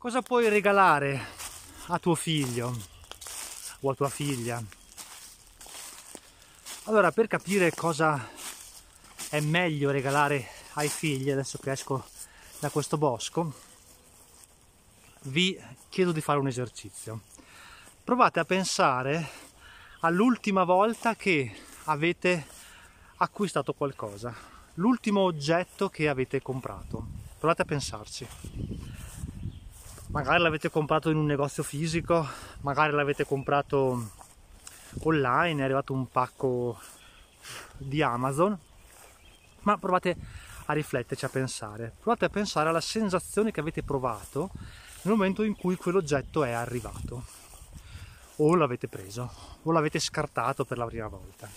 Cosa 0.00 0.22
puoi 0.22 0.48
regalare 0.48 1.26
a 1.88 1.98
tuo 1.98 2.14
figlio 2.14 2.74
o 3.80 3.90
a 3.90 3.94
tua 3.94 4.08
figlia? 4.08 4.58
Allora, 6.84 7.12
per 7.12 7.26
capire 7.26 7.70
cosa 7.74 8.30
è 9.28 9.40
meglio 9.40 9.90
regalare 9.90 10.48
ai 10.72 10.88
figli, 10.88 11.30
adesso 11.30 11.58
che 11.58 11.72
esco 11.72 12.02
da 12.60 12.70
questo 12.70 12.96
bosco, 12.96 13.52
vi 15.24 15.62
chiedo 15.90 16.12
di 16.12 16.22
fare 16.22 16.38
un 16.38 16.46
esercizio. 16.46 17.20
Provate 18.02 18.40
a 18.40 18.46
pensare 18.46 19.28
all'ultima 20.00 20.64
volta 20.64 21.14
che 21.14 21.54
avete 21.84 22.46
acquistato 23.16 23.74
qualcosa, 23.74 24.34
l'ultimo 24.76 25.20
oggetto 25.20 25.90
che 25.90 26.08
avete 26.08 26.40
comprato. 26.40 27.06
Provate 27.38 27.60
a 27.60 27.66
pensarci 27.66 28.89
magari 30.10 30.42
l'avete 30.42 30.70
comprato 30.70 31.10
in 31.10 31.16
un 31.16 31.26
negozio 31.26 31.62
fisico, 31.62 32.26
magari 32.60 32.92
l'avete 32.92 33.24
comprato 33.24 34.10
online, 35.02 35.60
è 35.60 35.64
arrivato 35.64 35.92
un 35.92 36.08
pacco 36.08 36.78
di 37.76 38.02
Amazon, 38.02 38.58
ma 39.60 39.78
provate 39.78 40.16
a 40.66 40.72
rifletterci, 40.72 41.24
a 41.24 41.28
pensare, 41.28 41.94
provate 42.00 42.24
a 42.24 42.28
pensare 42.28 42.68
alla 42.68 42.80
sensazione 42.80 43.50
che 43.50 43.60
avete 43.60 43.82
provato 43.82 44.50
nel 45.02 45.14
momento 45.14 45.42
in 45.42 45.56
cui 45.56 45.76
quell'oggetto 45.76 46.44
è 46.44 46.50
arrivato, 46.50 47.24
o 48.36 48.54
l'avete 48.54 48.88
preso, 48.88 49.32
o 49.62 49.72
l'avete 49.72 49.98
scartato 49.98 50.64
per 50.64 50.78
la 50.78 50.86
prima 50.86 51.08
volta. 51.08 51.48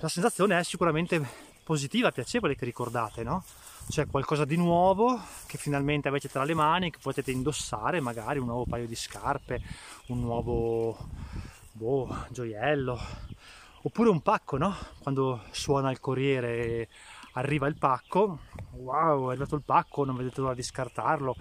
La 0.00 0.08
sensazione 0.08 0.58
è 0.58 0.64
sicuramente 0.64 1.54
positiva, 1.66 2.12
piacevole 2.12 2.54
che 2.54 2.64
ricordate, 2.64 3.24
no? 3.24 3.42
c'è 3.88 4.06
qualcosa 4.06 4.44
di 4.44 4.56
nuovo 4.56 5.20
che 5.46 5.58
finalmente 5.58 6.06
avete 6.06 6.28
tra 6.28 6.44
le 6.44 6.54
mani, 6.54 6.90
che 6.90 6.98
potete 7.02 7.32
indossare, 7.32 8.00
magari 8.00 8.38
un 8.38 8.46
nuovo 8.46 8.66
paio 8.66 8.86
di 8.86 8.94
scarpe, 8.94 9.60
un 10.06 10.20
nuovo 10.20 10.96
boh, 11.72 12.24
gioiello, 12.30 12.98
oppure 13.82 14.10
un 14.10 14.20
pacco, 14.22 14.56
no? 14.58 14.76
Quando 15.00 15.42
suona 15.50 15.90
il 15.90 15.98
corriere 15.98 16.56
e 16.56 16.88
arriva 17.32 17.66
il 17.66 17.76
pacco, 17.76 18.38
wow, 18.72 19.28
è 19.28 19.30
arrivato 19.30 19.56
il 19.56 19.62
pacco, 19.62 20.04
non 20.04 20.16
vedete 20.16 20.40
l'ora 20.40 20.54
di 20.54 20.62
scartarlo, 20.62 21.36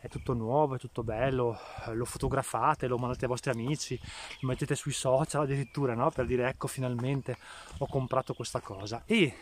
è 0.00 0.08
tutto 0.08 0.34
nuovo, 0.34 0.74
è 0.74 0.78
tutto 0.78 1.02
bello, 1.02 1.58
lo 1.92 2.04
fotografate, 2.04 2.86
lo 2.86 2.98
mandate 2.98 3.24
ai 3.24 3.30
vostri 3.30 3.50
amici, 3.50 3.98
lo 4.40 4.48
mettete 4.48 4.74
sui 4.74 4.92
social 4.92 5.42
addirittura, 5.42 5.94
no? 5.94 6.10
Per 6.10 6.26
dire 6.26 6.48
ecco 6.48 6.66
finalmente 6.66 7.36
ho 7.78 7.86
comprato 7.86 8.34
questa 8.34 8.60
cosa. 8.60 9.02
E 9.06 9.34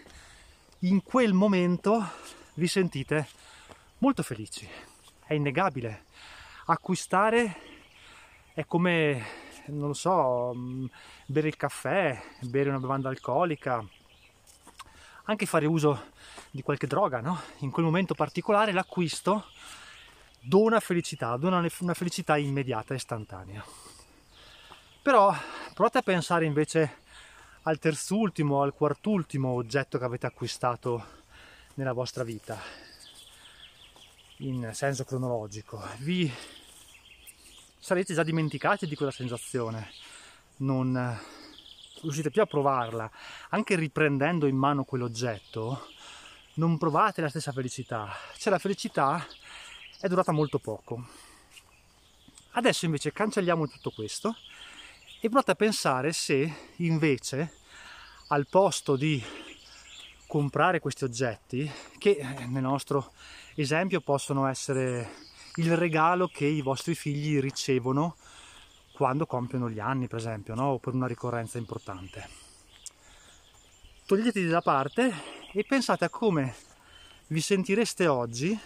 in 0.84 1.02
quel 1.02 1.32
momento 1.32 2.04
vi 2.54 2.66
sentite 2.66 3.28
molto 3.98 4.22
felici. 4.22 4.68
È 5.24 5.34
innegabile. 5.34 6.04
Acquistare 6.66 7.56
è 8.52 8.66
come, 8.66 9.24
non 9.66 9.88
lo 9.88 9.94
so, 9.94 10.52
mm, 10.54 10.86
bere 11.26 11.48
il 11.48 11.56
caffè, 11.56 12.20
bere 12.40 12.68
una 12.68 12.80
bevanda 12.80 13.08
alcolica, 13.08 13.84
anche 15.24 15.46
fare 15.46 15.66
uso 15.66 16.10
di 16.50 16.62
qualche 16.62 16.88
droga, 16.88 17.20
no? 17.20 17.40
In 17.58 17.70
quel 17.70 17.84
momento 17.84 18.14
particolare 18.14 18.72
l'acquisto 18.72 19.46
dona 20.40 20.80
felicità, 20.80 21.36
dona 21.36 21.64
una 21.78 21.94
felicità 21.94 22.36
immediata, 22.36 22.94
istantanea. 22.94 23.64
Però 25.00 25.32
provate 25.74 25.98
a 25.98 26.02
pensare 26.02 26.44
invece 26.44 27.01
al 27.62 27.78
terzultimo, 27.78 28.62
al 28.62 28.74
quartultimo 28.74 29.50
oggetto 29.50 29.98
che 29.98 30.04
avete 30.04 30.26
acquistato 30.26 31.20
nella 31.74 31.92
vostra 31.92 32.24
vita 32.24 32.58
in 34.38 34.70
senso 34.72 35.04
cronologico. 35.04 35.80
Vi 35.98 36.30
sarete 37.78 38.14
già 38.14 38.24
dimenticati 38.24 38.86
di 38.86 38.96
quella 38.96 39.12
sensazione, 39.12 39.92
non 40.58 41.18
riuscite 42.00 42.30
più 42.30 42.42
a 42.42 42.46
provarla, 42.46 43.08
anche 43.50 43.76
riprendendo 43.76 44.46
in 44.46 44.56
mano 44.56 44.82
quell'oggetto, 44.82 45.86
non 46.54 46.78
provate 46.78 47.20
la 47.20 47.28
stessa 47.28 47.52
felicità, 47.52 48.12
cioè 48.38 48.52
la 48.52 48.58
felicità 48.58 49.24
è 50.00 50.08
durata 50.08 50.32
molto 50.32 50.58
poco. 50.58 51.06
Adesso 52.54 52.84
invece 52.84 53.12
cancelliamo 53.12 53.68
tutto 53.68 53.92
questo 53.92 54.34
e 55.24 55.28
provate 55.28 55.52
a 55.52 55.54
pensare 55.54 56.12
se 56.12 56.52
invece 56.78 57.52
al 58.30 58.48
posto 58.48 58.96
di 58.96 59.22
comprare 60.26 60.80
questi 60.80 61.04
oggetti 61.04 61.70
che 61.96 62.16
eh, 62.18 62.46
nel 62.46 62.62
nostro 62.62 63.12
esempio 63.54 64.00
possono 64.00 64.48
essere 64.48 65.08
il 65.56 65.76
regalo 65.76 66.26
che 66.26 66.46
i 66.46 66.60
vostri 66.60 66.96
figli 66.96 67.38
ricevono 67.38 68.16
quando 68.94 69.24
compiono 69.24 69.70
gli 69.70 69.78
anni, 69.78 70.08
per 70.08 70.18
esempio, 70.18 70.56
no? 70.56 70.70
o 70.70 70.78
per 70.78 70.92
una 70.92 71.06
ricorrenza 71.06 71.56
importante. 71.56 72.28
Toglieteli 74.04 74.48
da 74.48 74.60
parte 74.60 75.14
e 75.52 75.64
pensate 75.64 76.04
a 76.04 76.10
come 76.10 76.52
vi 77.28 77.40
sentireste 77.40 78.08
oggi 78.08 78.58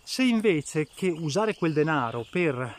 se 0.00 0.22
invece 0.22 0.86
che 0.86 1.08
usare 1.08 1.56
quel 1.56 1.72
denaro 1.72 2.24
per 2.30 2.72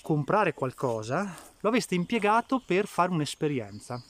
comprare 0.00 0.54
qualcosa, 0.54 1.50
lo 1.62 1.68
aveste 1.68 1.94
impiegato 1.94 2.60
per 2.60 2.86
fare 2.86 3.12
un'esperienza. 3.12 4.02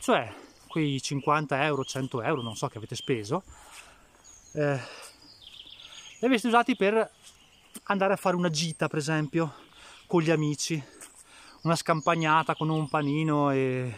Cioè, 0.00 0.34
quei 0.66 1.00
50 1.00 1.64
euro, 1.64 1.84
100 1.84 2.22
euro, 2.22 2.42
non 2.42 2.56
so 2.56 2.66
che 2.66 2.78
avete 2.78 2.96
speso, 2.96 3.44
eh, 4.54 4.80
li 6.18 6.26
aveste 6.26 6.48
usati 6.48 6.74
per 6.74 7.08
andare 7.84 8.12
a 8.12 8.16
fare 8.16 8.34
una 8.34 8.50
gita, 8.50 8.88
per 8.88 8.98
esempio, 8.98 9.54
con 10.06 10.22
gli 10.22 10.30
amici, 10.30 10.82
una 11.62 11.76
scampagnata 11.76 12.56
con 12.56 12.68
un 12.68 12.88
panino 12.88 13.50
e 13.50 13.94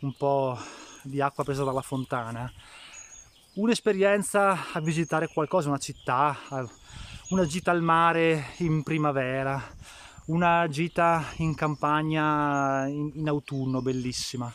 un 0.00 0.14
po' 0.14 0.58
di 1.02 1.20
acqua 1.20 1.44
presa 1.44 1.62
dalla 1.62 1.82
fontana, 1.82 2.50
un'esperienza 3.54 4.72
a 4.72 4.80
visitare 4.80 5.28
qualcosa, 5.28 5.68
una 5.68 5.78
città, 5.78 6.38
una 7.28 7.44
gita 7.44 7.70
al 7.70 7.82
mare 7.82 8.54
in 8.58 8.82
primavera, 8.82 9.62
una 10.32 10.66
gita 10.68 11.24
in 11.36 11.54
campagna 11.54 12.86
in, 12.86 13.10
in 13.14 13.28
autunno 13.28 13.82
bellissima. 13.82 14.52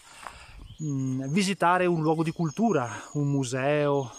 Mm, 0.83 1.25
visitare 1.27 1.85
un 1.85 2.01
luogo 2.01 2.23
di 2.23 2.31
cultura, 2.31 2.89
un 3.13 3.29
museo, 3.29 4.11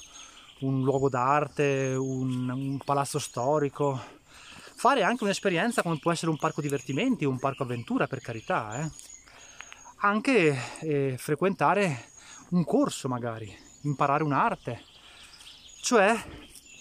un 0.61 0.83
luogo 0.83 1.09
d'arte, 1.09 1.95
un, 1.99 2.49
un 2.49 2.79
palazzo 2.85 3.19
storico, 3.19 4.01
fare 4.75 5.03
anche 5.03 5.25
un'esperienza 5.25 5.83
come 5.83 5.99
può 5.99 6.13
essere 6.13 6.31
un 6.31 6.37
parco 6.37 6.61
divertimenti, 6.61 7.25
un 7.25 7.39
parco 7.39 7.65
avventura 7.65 8.07
per 8.07 8.21
carità, 8.21 8.81
eh? 8.81 8.91
anche 10.01 10.57
eh, 10.81 11.17
frequentare 11.19 12.11
un 12.51 12.65
corso 12.65 13.09
magari, 13.09 13.53
imparare 13.83 14.23
un'arte, 14.23 14.83
cioè 15.81 16.17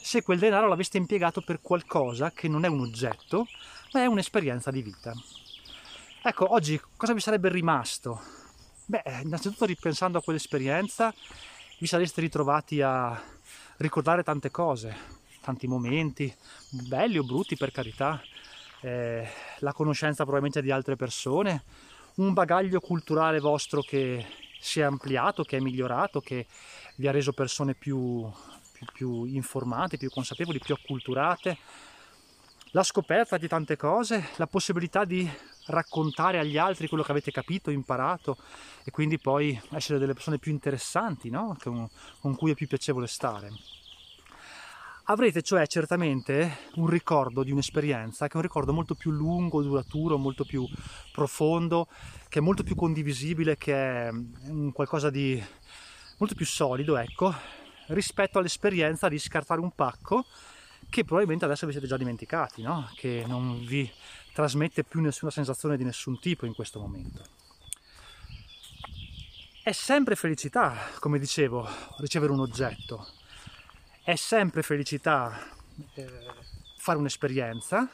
se 0.01 0.21
quel 0.21 0.39
denaro 0.39 0.67
l'aveste 0.67 0.97
impiegato 0.97 1.41
per 1.41 1.61
qualcosa 1.61 2.31
che 2.31 2.47
non 2.47 2.63
è 2.63 2.67
un 2.67 2.79
oggetto, 2.79 3.45
ma 3.93 4.01
è 4.01 4.05
un'esperienza 4.05 4.71
di 4.71 4.81
vita. 4.81 5.13
Ecco, 6.23 6.51
oggi 6.51 6.79
cosa 6.95 7.13
vi 7.13 7.19
sarebbe 7.19 7.49
rimasto? 7.49 8.21
Beh, 8.85 9.03
innanzitutto 9.23 9.65
ripensando 9.65 10.17
a 10.17 10.21
quell'esperienza 10.21 11.13
vi 11.79 11.87
sareste 11.87 12.21
ritrovati 12.21 12.81
a 12.81 13.21
ricordare 13.77 14.23
tante 14.23 14.49
cose, 14.49 14.95
tanti 15.41 15.67
momenti, 15.67 16.33
belli 16.69 17.17
o 17.17 17.23
brutti 17.23 17.55
per 17.55 17.71
carità, 17.71 18.21
eh, 18.81 19.27
la 19.59 19.73
conoscenza 19.73 20.23
probabilmente 20.23 20.61
di 20.61 20.71
altre 20.71 20.95
persone, 20.95 21.63
un 22.15 22.33
bagaglio 22.33 22.79
culturale 22.79 23.39
vostro 23.39 23.81
che 23.81 24.25
si 24.59 24.79
è 24.79 24.83
ampliato, 24.83 25.43
che 25.43 25.57
è 25.57 25.59
migliorato, 25.59 26.19
che 26.19 26.47
vi 26.95 27.07
ha 27.07 27.11
reso 27.11 27.31
persone 27.31 27.75
più, 27.75 28.29
più, 28.71 28.85
più 28.91 29.23
informate, 29.25 29.97
più 29.97 30.09
consapevoli, 30.09 30.59
più 30.59 30.73
acculturate, 30.73 31.57
la 32.71 32.83
scoperta 32.83 33.37
di 33.37 33.47
tante 33.47 33.77
cose, 33.77 34.29
la 34.35 34.47
possibilità 34.47 35.05
di 35.05 35.29
raccontare 35.67 36.39
agli 36.39 36.57
altri 36.57 36.87
quello 36.87 37.03
che 37.03 37.11
avete 37.11 37.31
capito, 37.31 37.71
imparato 37.71 38.37
e 38.83 38.91
quindi 38.91 39.19
poi 39.19 39.59
essere 39.71 39.99
delle 39.99 40.13
persone 40.13 40.37
più 40.37 40.51
interessanti, 40.51 41.29
no? 41.29 41.55
con, 41.61 41.87
con 42.19 42.35
cui 42.35 42.51
è 42.51 42.55
più 42.55 42.67
piacevole 42.67 43.07
stare. 43.07 43.49
Avrete 45.09 45.41
cioè 45.41 45.65
certamente 45.67 46.57
un 46.75 46.87
ricordo 46.87 47.41
di 47.43 47.51
un'esperienza 47.51 48.27
che 48.27 48.33
è 48.33 48.35
un 48.35 48.41
ricordo 48.41 48.73
molto 48.73 48.93
più 48.93 49.11
lungo, 49.11 49.61
duraturo, 49.61 50.17
molto 50.17 50.43
più 50.43 50.67
profondo, 51.13 51.87
che 52.27 52.39
è 52.39 52.41
molto 52.41 52.63
più 52.63 52.75
condivisibile, 52.75 53.55
che 53.55 53.73
è 53.73 54.09
un 54.09 54.73
qualcosa 54.73 55.09
di 55.09 55.41
molto 56.17 56.35
più 56.35 56.45
solido, 56.45 56.97
ecco, 56.97 57.33
rispetto 57.87 58.39
all'esperienza 58.39 59.07
di 59.07 59.17
scartare 59.17 59.61
un 59.61 59.71
pacco 59.71 60.25
che 60.89 61.03
probabilmente 61.03 61.45
adesso 61.45 61.65
vi 61.65 61.71
siete 61.71 61.87
già 61.87 61.97
dimenticati, 61.97 62.61
no? 62.61 62.89
che 62.95 63.23
non 63.27 63.65
vi 63.65 63.91
trasmette 64.33 64.83
più 64.83 65.01
nessuna 65.01 65.31
sensazione 65.31 65.77
di 65.77 65.83
nessun 65.83 66.19
tipo 66.19 66.45
in 66.45 66.53
questo 66.53 66.79
momento. 66.79 67.23
È 69.63 69.71
sempre 69.71 70.15
felicità, 70.15 70.75
come 70.99 71.19
dicevo, 71.19 71.67
ricevere 71.97 72.31
un 72.31 72.39
oggetto. 72.39 73.05
È 74.01 74.15
sempre 74.15 74.63
felicità 74.63 75.49
eh, 75.95 76.09
fare 76.77 76.97
un'esperienza, 76.97 77.89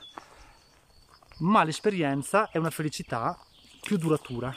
ma 1.39 1.63
l'esperienza 1.63 2.51
è 2.51 2.57
una 2.57 2.69
felicità 2.69 3.38
più 3.81 3.98
duratura, 3.98 4.56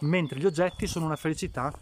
mentre 0.00 0.40
gli 0.40 0.46
oggetti 0.46 0.86
sono 0.86 1.06
una 1.06 1.16
felicità 1.16 1.72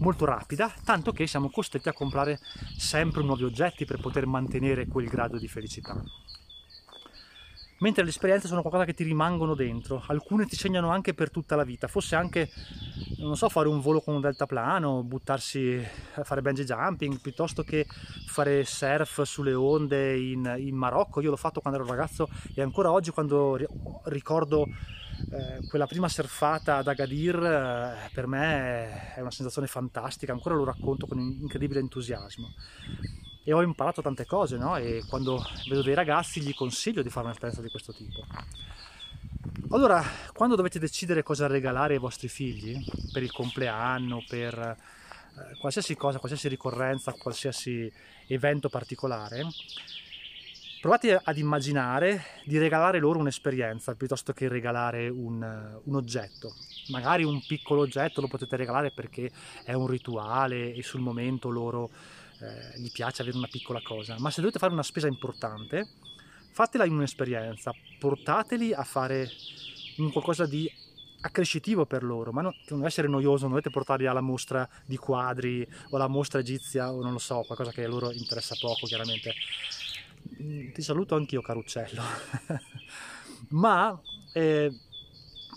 molto 0.00 0.24
rapida, 0.24 0.72
tanto 0.84 1.12
che 1.12 1.26
siamo 1.26 1.50
costretti 1.50 1.88
a 1.88 1.92
comprare 1.92 2.38
sempre 2.76 3.22
nuovi 3.22 3.44
oggetti 3.44 3.84
per 3.84 4.00
poter 4.00 4.26
mantenere 4.26 4.86
quel 4.86 5.06
grado 5.06 5.38
di 5.38 5.48
felicità. 5.48 6.02
Mentre 7.80 8.02
le 8.02 8.10
esperienze 8.10 8.46
sono 8.46 8.60
qualcosa 8.60 8.84
che 8.84 8.92
ti 8.92 9.04
rimangono 9.04 9.54
dentro, 9.54 10.02
alcune 10.08 10.44
ti 10.44 10.54
segnano 10.54 10.90
anche 10.90 11.14
per 11.14 11.30
tutta 11.30 11.56
la 11.56 11.64
vita, 11.64 11.88
fosse 11.88 12.14
anche, 12.14 12.50
non 13.20 13.38
so, 13.38 13.48
fare 13.48 13.68
un 13.68 13.80
volo 13.80 14.02
con 14.02 14.14
un 14.14 14.20
deltaplano, 14.20 15.02
buttarsi 15.02 15.82
a 16.16 16.22
fare 16.22 16.42
bungee 16.42 16.66
jumping, 16.66 17.18
piuttosto 17.20 17.62
che 17.62 17.86
fare 18.26 18.64
surf 18.64 19.22
sulle 19.22 19.54
onde 19.54 20.18
in, 20.18 20.56
in 20.58 20.76
Marocco. 20.76 21.22
Io 21.22 21.30
l'ho 21.30 21.36
fatto 21.36 21.62
quando 21.62 21.80
ero 21.80 21.88
ragazzo 21.88 22.28
e 22.54 22.60
ancora 22.60 22.92
oggi 22.92 23.12
quando 23.12 23.56
ricordo 24.04 24.66
eh, 25.30 25.66
quella 25.68 25.86
prima 25.86 26.08
surfata 26.08 26.76
ad 26.76 26.88
Agadir 26.88 27.36
eh, 27.36 28.10
per 28.12 28.26
me 28.26 29.14
è 29.14 29.20
una 29.20 29.30
sensazione 29.30 29.66
fantastica, 29.66 30.32
ancora 30.32 30.54
lo 30.54 30.64
racconto 30.64 31.06
con 31.06 31.18
incredibile 31.18 31.80
entusiasmo. 31.80 32.52
E 33.42 33.52
ho 33.52 33.62
imparato 33.62 34.02
tante 34.02 34.26
cose, 34.26 34.56
no? 34.56 34.76
E 34.76 35.02
quando 35.08 35.42
vedo 35.68 35.82
dei 35.82 35.94
ragazzi 35.94 36.40
gli 36.40 36.54
consiglio 36.54 37.02
di 37.02 37.10
fare 37.10 37.26
un'esperienza 37.26 37.62
di 37.62 37.70
questo 37.70 37.92
tipo. 37.92 38.24
Allora, 39.70 40.04
quando 40.34 40.56
dovete 40.56 40.78
decidere 40.78 41.22
cosa 41.22 41.46
regalare 41.46 41.94
ai 41.94 42.00
vostri 42.00 42.28
figli, 42.28 42.84
per 43.12 43.22
il 43.22 43.32
compleanno, 43.32 44.24
per 44.28 44.58
eh, 44.58 45.58
qualsiasi 45.58 45.96
cosa, 45.96 46.18
qualsiasi 46.18 46.48
ricorrenza, 46.48 47.12
qualsiasi 47.12 47.90
evento 48.26 48.68
particolare, 48.68 49.46
Provate 50.80 51.20
ad 51.22 51.36
immaginare 51.36 52.24
di 52.46 52.56
regalare 52.56 53.00
loro 53.00 53.18
un'esperienza 53.18 53.94
piuttosto 53.94 54.32
che 54.32 54.48
regalare 54.48 55.10
un, 55.10 55.78
un, 55.84 55.94
oggetto. 55.94 56.54
Magari 56.88 57.22
un 57.22 57.38
piccolo 57.46 57.82
oggetto 57.82 58.22
lo 58.22 58.28
potete 58.28 58.56
regalare 58.56 58.90
perché 58.90 59.30
è 59.62 59.74
un 59.74 59.86
rituale 59.86 60.72
e 60.72 60.82
sul 60.82 61.00
momento 61.00 61.50
loro 61.50 61.90
eh, 62.40 62.80
gli 62.80 62.90
piace 62.90 63.20
avere 63.20 63.36
una 63.36 63.46
piccola 63.46 63.82
cosa. 63.82 64.16
Ma 64.20 64.30
se 64.30 64.40
dovete 64.40 64.58
fare 64.58 64.72
una 64.72 64.82
spesa 64.82 65.06
importante, 65.06 65.86
fatela 66.50 66.86
in 66.86 66.94
un'esperienza, 66.94 67.74
portateli 67.98 68.72
a 68.72 68.82
fare 68.82 69.28
un 69.98 70.10
qualcosa 70.10 70.46
di 70.46 70.66
accrescitivo 71.20 71.84
per 71.84 72.02
loro, 72.02 72.32
ma 72.32 72.40
non, 72.40 72.54
non 72.68 72.78
deve 72.78 72.88
essere 72.88 73.06
noioso, 73.06 73.42
non 73.42 73.50
dovete 73.50 73.68
portarli 73.68 74.06
alla 74.06 74.22
mostra 74.22 74.66
di 74.86 74.96
quadri 74.96 75.68
o 75.90 75.96
alla 75.96 76.08
mostra 76.08 76.40
egizia 76.40 76.90
o 76.90 77.02
non 77.02 77.12
lo 77.12 77.18
so, 77.18 77.42
qualcosa 77.42 77.70
che 77.70 77.84
a 77.84 77.88
loro 77.88 78.10
interessa 78.12 78.54
poco 78.58 78.86
chiaramente 78.86 79.34
ti 80.72 80.82
saluto 80.82 81.14
anch'io 81.14 81.42
caruccello, 81.42 82.02
ma 83.50 84.00
eh, 84.32 84.72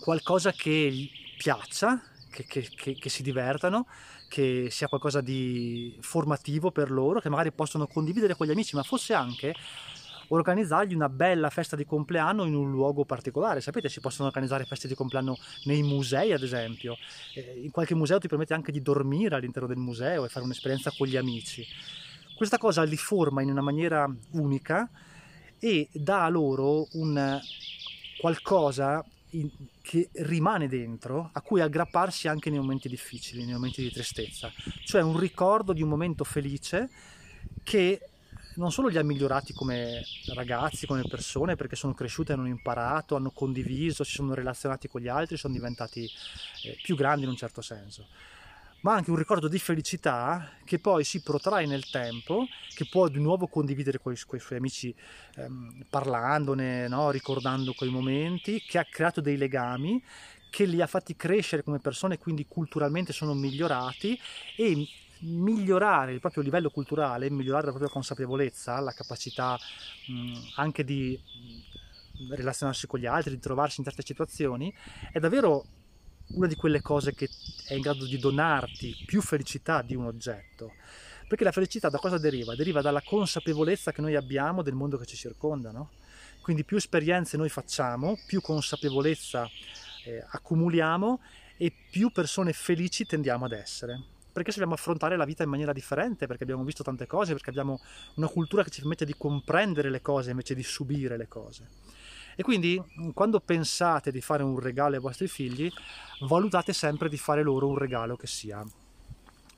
qualcosa 0.00 0.52
che 0.52 1.08
piaccia, 1.36 2.00
che, 2.30 2.44
che, 2.44 2.68
che, 2.74 2.94
che, 2.94 3.08
si 3.08 3.22
divertano, 3.22 3.86
che 4.28 4.68
sia 4.70 4.88
qualcosa 4.88 5.20
di 5.20 5.96
formativo 6.00 6.70
per 6.70 6.90
loro, 6.90 7.20
che 7.20 7.28
magari 7.28 7.52
possono 7.52 7.86
condividere 7.86 8.34
con 8.34 8.46
gli 8.46 8.50
amici, 8.50 8.76
ma 8.76 8.82
fosse 8.82 9.14
anche 9.14 9.54
organizzargli 10.28 10.94
una 10.94 11.08
bella 11.08 11.50
festa 11.50 11.76
di 11.76 11.84
compleanno 11.84 12.44
in 12.44 12.54
un 12.54 12.70
luogo 12.70 13.04
particolare. 13.04 13.60
Sapete, 13.60 13.88
si 13.88 14.00
possono 14.00 14.28
organizzare 14.28 14.64
feste 14.64 14.88
di 14.88 14.94
compleanno 14.94 15.36
nei 15.64 15.82
musei, 15.82 16.32
ad 16.32 16.42
esempio. 16.42 16.96
Eh, 17.34 17.60
in 17.62 17.70
qualche 17.70 17.94
museo 17.94 18.18
ti 18.18 18.28
permette 18.28 18.54
anche 18.54 18.72
di 18.72 18.80
dormire 18.80 19.34
all'interno 19.34 19.68
del 19.68 19.76
museo 19.76 20.24
e 20.24 20.28
fare 20.28 20.44
un'esperienza 20.44 20.92
con 20.96 21.06
gli 21.06 21.16
amici. 21.16 21.66
Questa 22.36 22.58
cosa 22.58 22.82
li 22.82 22.96
forma 22.96 23.42
in 23.42 23.50
una 23.50 23.60
maniera 23.62 24.12
unica 24.32 24.90
e 25.58 25.88
dà 25.92 26.24
a 26.24 26.28
loro 26.28 26.88
un 26.92 27.40
qualcosa 28.18 29.04
in, 29.30 29.50
che 29.80 30.08
rimane 30.12 30.68
dentro, 30.68 31.30
a 31.32 31.40
cui 31.40 31.60
aggrapparsi 31.60 32.28
anche 32.28 32.50
nei 32.50 32.58
momenti 32.58 32.88
difficili, 32.88 33.44
nei 33.44 33.54
momenti 33.54 33.82
di 33.82 33.90
tristezza, 33.90 34.52
cioè 34.84 35.02
un 35.02 35.18
ricordo 35.18 35.72
di 35.72 35.82
un 35.82 35.88
momento 35.88 36.24
felice 36.24 36.90
che 37.62 38.00
non 38.56 38.70
solo 38.70 38.88
li 38.88 38.98
ha 38.98 39.02
migliorati 39.02 39.52
come 39.52 40.04
ragazzi, 40.34 40.86
come 40.86 41.02
persone, 41.08 41.56
perché 41.56 41.76
sono 41.76 41.94
cresciuti, 41.94 42.32
hanno 42.32 42.46
imparato, 42.46 43.16
hanno 43.16 43.30
condiviso, 43.30 44.04
si 44.04 44.12
sono 44.12 44.34
relazionati 44.34 44.88
con 44.88 45.00
gli 45.00 45.08
altri, 45.08 45.36
sono 45.36 45.54
diventati 45.54 46.08
eh, 46.64 46.78
più 46.82 46.96
grandi 46.96 47.24
in 47.24 47.30
un 47.30 47.36
certo 47.36 47.60
senso, 47.60 48.06
ma 48.84 48.92
anche 48.92 49.10
un 49.10 49.16
ricordo 49.16 49.48
di 49.48 49.58
felicità 49.58 50.52
che 50.62 50.78
poi 50.78 51.04
si 51.04 51.22
protrae 51.22 51.64
nel 51.64 51.88
tempo, 51.88 52.46
che 52.74 52.86
può 52.86 53.08
di 53.08 53.18
nuovo 53.18 53.46
condividere 53.46 53.98
con 53.98 54.12
i, 54.12 54.16
con 54.26 54.38
i 54.38 54.40
suoi 54.40 54.58
amici 54.58 54.94
ehm, 55.36 55.86
parlandone, 55.88 56.86
no? 56.86 57.10
ricordando 57.10 57.72
quei 57.72 57.90
momenti, 57.90 58.60
che 58.60 58.78
ha 58.78 58.84
creato 58.84 59.22
dei 59.22 59.38
legami, 59.38 60.02
che 60.50 60.66
li 60.66 60.82
ha 60.82 60.86
fatti 60.86 61.16
crescere 61.16 61.62
come 61.62 61.78
persone, 61.78 62.18
quindi 62.18 62.46
culturalmente 62.46 63.14
sono 63.14 63.32
migliorati 63.32 64.18
e 64.54 64.86
migliorare 65.20 66.12
il 66.12 66.20
proprio 66.20 66.42
livello 66.42 66.68
culturale, 66.68 67.30
migliorare 67.30 67.64
la 67.64 67.70
propria 67.70 67.90
consapevolezza, 67.90 68.78
la 68.80 68.92
capacità 68.92 69.58
mh, 70.08 70.38
anche 70.56 70.84
di 70.84 71.18
relazionarsi 72.28 72.86
con 72.86 73.00
gli 73.00 73.06
altri, 73.06 73.30
di 73.30 73.40
trovarsi 73.40 73.80
in 73.80 73.86
certe 73.86 74.02
situazioni, 74.04 74.72
è 75.10 75.18
davvero 75.18 75.64
una 76.28 76.46
di 76.46 76.54
quelle 76.54 76.80
cose 76.80 77.14
che 77.14 77.28
è 77.66 77.74
in 77.74 77.80
grado 77.80 78.06
di 78.06 78.18
donarti 78.18 79.04
più 79.06 79.20
felicità 79.20 79.82
di 79.82 79.94
un 79.94 80.06
oggetto. 80.06 80.72
Perché 81.28 81.44
la 81.44 81.52
felicità 81.52 81.88
da 81.88 81.98
cosa 81.98 82.18
deriva? 82.18 82.54
Deriva 82.54 82.80
dalla 82.80 83.02
consapevolezza 83.02 83.92
che 83.92 84.00
noi 84.00 84.14
abbiamo 84.14 84.62
del 84.62 84.74
mondo 84.74 84.98
che 84.98 85.06
ci 85.06 85.16
circonda, 85.16 85.70
no? 85.70 85.90
Quindi 86.42 86.64
più 86.64 86.76
esperienze 86.76 87.36
noi 87.36 87.48
facciamo, 87.48 88.18
più 88.26 88.40
consapevolezza 88.42 89.48
eh, 90.04 90.24
accumuliamo 90.28 91.20
e 91.56 91.72
più 91.90 92.10
persone 92.10 92.52
felici 92.52 93.06
tendiamo 93.06 93.46
ad 93.46 93.52
essere. 93.52 94.02
Perché 94.30 94.50
sappiamo 94.50 94.74
affrontare 94.74 95.16
la 95.16 95.24
vita 95.24 95.44
in 95.44 95.48
maniera 95.48 95.72
differente, 95.72 96.26
perché 96.26 96.42
abbiamo 96.42 96.64
visto 96.64 96.82
tante 96.82 97.06
cose, 97.06 97.32
perché 97.32 97.50
abbiamo 97.50 97.80
una 98.16 98.26
cultura 98.26 98.62
che 98.64 98.70
ci 98.70 98.80
permette 98.80 99.04
di 99.06 99.14
comprendere 99.16 99.90
le 99.90 100.02
cose 100.02 100.30
invece 100.32 100.54
di 100.54 100.62
subire 100.62 101.16
le 101.16 101.28
cose. 101.28 101.68
E 102.36 102.42
quindi 102.42 102.82
quando 103.12 103.40
pensate 103.40 104.10
di 104.10 104.20
fare 104.20 104.42
un 104.42 104.58
regalo 104.58 104.94
ai 104.94 105.00
vostri 105.00 105.28
figli, 105.28 105.70
valutate 106.20 106.72
sempre 106.72 107.08
di 107.08 107.16
fare 107.16 107.42
loro 107.42 107.68
un 107.68 107.78
regalo 107.78 108.16
che 108.16 108.26
sia 108.26 108.64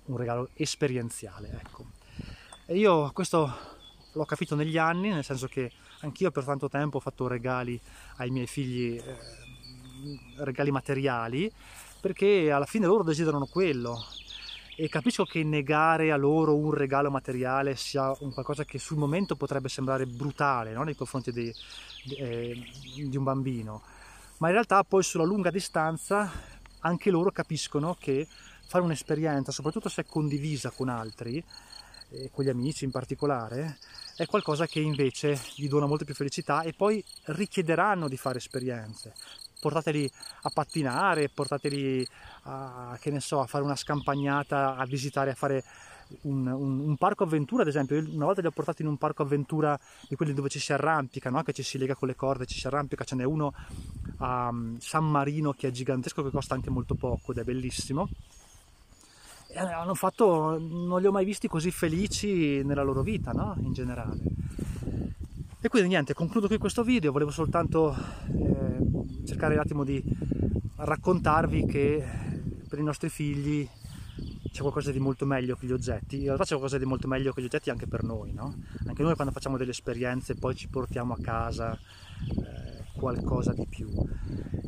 un 0.06 0.17
regalo 0.17 0.50
esperienziale. 0.55 1.61
Ecco. 1.62 1.87
E 2.67 2.76
io 2.76 3.11
questo 3.12 3.75
l'ho 4.12 4.25
capito 4.25 4.55
negli 4.55 4.78
anni, 4.78 5.11
nel 5.11 5.25
senso 5.25 5.46
che 5.46 5.70
anch'io 6.00 6.31
per 6.31 6.44
tanto 6.44 6.69
tempo 6.69 6.96
ho 6.96 7.01
fatto 7.01 7.27
regali 7.27 7.81
ai 8.17 8.31
miei 8.31 8.46
figli, 8.46 8.96
eh, 8.96 9.17
regali 10.39 10.70
materiali, 10.70 11.51
perché 12.01 12.51
alla 12.51 12.67
fine 12.67 12.86
loro 12.86 13.03
desiderano 13.03 13.46
quello, 13.46 13.98
e 14.79 14.91
capisco 14.91 15.25
che 15.25 15.43
negare 15.43 16.13
a 16.13 16.17
loro 16.17 16.55
un 16.55 16.71
regalo 16.71 17.11
materiale 17.11 17.77
sia 17.77 18.15
un 18.21 18.33
qualcosa 18.33 18.67
che 18.67 18.79
sul 18.79 18.99
momento 18.99 19.35
potrebbe 19.35 19.71
sembrare 19.71 20.05
brutale 20.05 20.73
no? 20.73 20.83
nei 20.83 20.95
confronti 20.95 21.33
di, 21.33 21.51
eh, 22.19 22.63
di 22.95 23.17
un 23.17 23.25
bambino, 23.25 23.81
ma 24.39 24.49
in 24.49 24.53
realtà 24.53 24.85
poi 24.85 25.03
sulla 25.03 25.25
lunga 25.25 25.51
distanza 25.51 26.31
anche 26.81 27.11
loro 27.11 27.31
capiscono 27.31 27.97
che 27.99 28.29
fare 28.67 28.85
un'esperienza, 28.85 29.51
soprattutto 29.51 29.89
se 29.89 30.05
condivisa 30.05 30.71
con 30.71 30.91
altri, 30.91 31.43
eh, 32.11 32.31
con 32.31 32.45
gli 32.45 32.51
amici 32.51 32.85
in 32.85 32.91
particolare, 32.91 33.79
è 34.15 34.27
qualcosa 34.27 34.67
che 34.67 34.81
invece 34.81 35.41
gli 35.55 35.69
dona 35.69 35.87
molta 35.87 36.05
più 36.05 36.15
felicità 36.15 36.61
e 36.63 36.75
poi 36.75 37.03
richiederanno 37.25 38.09
di 38.09 38.17
fare 38.19 38.39
esperienze 38.39 39.15
portateli 39.67 40.08
a 40.43 40.51
pattinare, 40.51 41.29
portateli 41.29 42.06
a, 42.43 42.96
so, 43.19 43.41
a 43.41 43.46
fare 43.46 43.65
una 43.65 43.75
scampagnata, 43.75 44.77
a 44.77 44.85
visitare, 44.85 45.32
a 45.32 45.35
fare 45.35 45.65
un, 46.23 46.46
un, 46.46 46.79
un, 46.79 46.96
parco 46.96 47.25
avventura 47.25 47.63
ad 47.63 47.69
esempio, 47.69 47.96
Io 47.96 48.08
una 48.15 48.27
volta 48.27 48.41
li 48.41 48.46
ho 48.46 48.53
portati 48.53 48.82
in 48.82 48.89
un 48.89 48.96
parco 48.96 49.23
avventura 49.23 49.77
di 50.08 50.15
quelli 50.15 50.32
dove 50.32 50.49
ci 50.49 50.61
si 50.61 50.73
arrampica, 50.73 51.31
no? 51.31 51.43
che 51.43 51.53
ci 51.53 51.65
si 51.65 51.79
lega 51.79 51.96
con 51.96 52.06
le 52.06 52.15
corde, 52.15 52.46
ci 52.46 52.61
si 52.61 52.67
arrampica, 52.69 53.03
ce 53.03 53.17
n'è 53.17 53.25
uno 53.25 53.53
a 54.19 54.49
um, 54.49 54.79
San 54.79 55.05
Marino 55.05 55.53
che 55.53 55.67
è 55.67 55.70
gigantesco, 55.73 56.23
che 56.23 56.31
costa 56.31 56.55
anche 56.55 56.70
molto 56.70 56.94
poco 56.94 57.32
ed 57.32 57.39
è 57.39 57.43
bellissimo. 57.43 58.08
E 59.49 59.58
hanno 59.58 59.94
fatto, 59.94 60.58
non 60.58 61.01
li 61.01 61.08
ho 61.08 61.13
mai 61.13 61.25
visti 61.25 61.49
così 61.49 61.73
felici 61.73 62.63
nella 62.63 62.82
loro 62.82 63.03
vita, 63.03 63.32
no? 63.32 63.56
in 63.58 63.73
generale. 63.73 64.17
E 65.67 65.69
quindi 65.69 65.89
niente, 65.89 66.15
concludo 66.15 66.46
qui 66.46 66.58
questo 66.58 66.85
video, 66.85 67.11
volevo 67.11 67.32
soltanto 67.32 67.93
eh, 68.29 68.85
cercare 69.27 69.55
un 69.55 69.61
attimo 69.61 69.85
di 69.85 70.03
raccontarvi 70.77 71.67
che 71.67 72.05
per 72.69 72.79
i 72.79 72.83
nostri 72.83 73.09
figli 73.09 73.69
c'è 74.51 74.61
qualcosa 74.63 74.91
di 74.91 74.99
molto 74.99 75.27
meglio 75.27 75.55
che 75.56 75.67
gli 75.67 75.73
oggetti, 75.73 76.17
in 76.17 76.25
realtà 76.25 76.45
c'è 76.45 76.51
qualcosa 76.51 76.79
di 76.79 76.87
molto 76.87 77.09
meglio 77.09 77.33
che 77.33 77.43
gli 77.43 77.45
oggetti 77.45 77.69
anche 77.69 77.87
per 77.87 78.05
noi, 78.05 78.33
no? 78.33 78.55
Anche 78.87 79.03
noi 79.03 79.15
quando 79.15 79.33
facciamo 79.33 79.59
delle 79.59 79.73
esperienze 79.73 80.35
poi 80.35 80.55
ci 80.55 80.69
portiamo 80.69 81.13
a 81.13 81.19
casa 81.21 81.73
eh, 81.75 82.85
qualcosa 82.97 83.53
di 83.53 83.67
più. 83.69 83.89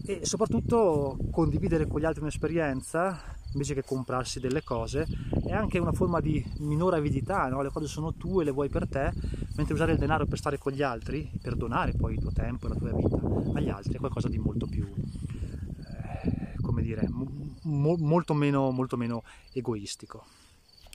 E 0.08 0.20
soprattutto 0.24 1.18
condividere 1.30 1.86
con 1.86 2.00
gli 2.00 2.06
altri 2.06 2.22
un'esperienza 2.22 3.36
invece 3.52 3.74
che 3.74 3.84
comprarsi 3.84 4.40
delle 4.40 4.64
cose, 4.64 5.06
è 5.44 5.52
anche 5.52 5.78
una 5.78 5.92
forma 5.92 6.20
di 6.20 6.42
minore 6.60 6.96
avidità, 6.96 7.46
no? 7.48 7.60
le 7.60 7.68
cose 7.68 7.88
sono 7.88 8.14
tue, 8.14 8.42
le 8.42 8.50
vuoi 8.50 8.70
per 8.70 8.88
te, 8.88 9.12
mentre 9.56 9.74
usare 9.74 9.92
il 9.92 9.98
denaro 9.98 10.24
per 10.24 10.38
stare 10.38 10.56
con 10.56 10.72
gli 10.72 10.80
altri, 10.80 11.30
per 11.42 11.56
donare 11.56 11.92
poi 11.92 12.14
il 12.14 12.20
tuo 12.20 12.32
tempo 12.32 12.64
e 12.64 12.68
la 12.70 12.74
tua 12.76 12.92
vita 12.92 13.20
agli 13.52 13.68
altri 13.68 13.96
è 13.96 13.98
qualcosa 13.98 14.28
di 14.28 14.38
molto 14.38 14.66
più, 14.66 14.86
eh, 14.86 16.54
come 16.62 16.80
dire, 16.80 17.06
mo- 17.10 17.96
molto, 17.98 18.32
meno, 18.32 18.70
molto 18.70 18.96
meno 18.96 19.22
egoistico. 19.52 20.24